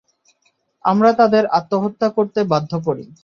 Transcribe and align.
আমরা 0.85 1.09
তাদের 1.13 1.43
আত্মহত্যা 1.57 2.07
করতে 2.17 2.39
বাধ্য 2.51 2.71
করি। 2.87 3.05